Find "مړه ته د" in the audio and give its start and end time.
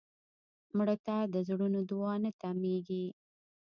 0.77-1.35